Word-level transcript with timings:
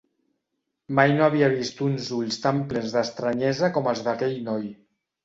Mai 0.99 1.11
no 1.19 1.25
havia 1.25 1.49
vist 1.51 1.83
uns 1.87 2.07
ulls 2.19 2.39
tan 2.45 2.63
plens 2.71 2.97
d'estranyesa 2.97 3.71
com 3.77 3.91
els 3.93 4.03
d'aquell 4.09 4.35
noi. 4.49 4.65